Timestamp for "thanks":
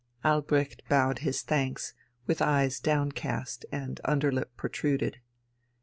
1.43-1.93